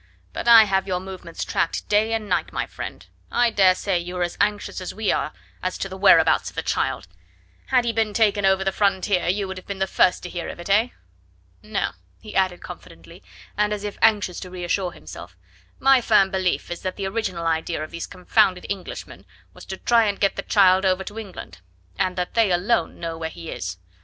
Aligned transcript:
but 0.33 0.47
I 0.47 0.63
have 0.63 0.87
your 0.87 0.99
movements 0.99 1.45
tracked 1.45 1.87
day 1.87 2.11
and 2.13 2.27
night, 2.27 2.51
my 2.51 2.65
friend. 2.65 3.05
I 3.31 3.51
dare 3.51 3.75
say 3.75 3.99
you 3.99 4.17
are 4.17 4.23
as 4.23 4.35
anxious 4.41 4.81
as 4.81 4.95
we 4.95 5.11
are 5.11 5.31
as 5.61 5.77
to 5.77 5.87
the 5.87 5.95
whereabouts 5.95 6.49
of 6.49 6.55
the 6.55 6.63
child. 6.63 7.07
Had 7.67 7.85
he 7.85 7.93
been 7.93 8.11
taken 8.11 8.43
over 8.43 8.63
the 8.63 8.71
frontier 8.71 9.27
you 9.27 9.47
would 9.47 9.57
have 9.57 9.67
been 9.67 9.77
the 9.77 9.85
first 9.85 10.23
to 10.23 10.29
hear 10.29 10.49
of 10.49 10.59
it, 10.59 10.71
eh? 10.71 10.87
No," 11.61 11.91
he 12.19 12.35
added 12.35 12.63
confidently, 12.63 13.21
and 13.55 13.71
as 13.71 13.83
if 13.83 13.99
anxious 14.01 14.39
to 14.39 14.49
reassure 14.49 14.91
himself, 14.91 15.37
"my 15.77 16.01
firm 16.01 16.31
belief 16.31 16.71
is 16.71 16.81
that 16.81 16.95
the 16.95 17.05
original 17.05 17.45
idea 17.45 17.83
of 17.83 17.91
these 17.91 18.07
confounded 18.07 18.65
Englishmen 18.71 19.23
was 19.53 19.65
to 19.65 19.77
try 19.77 20.05
and 20.07 20.19
get 20.19 20.35
the 20.35 20.41
child 20.41 20.83
over 20.83 21.03
to 21.03 21.19
England, 21.19 21.59
and 21.99 22.15
that 22.15 22.33
they 22.33 22.51
alone 22.51 22.99
know 22.99 23.19
where 23.19 23.29
he 23.29 23.51
is. 23.51 23.77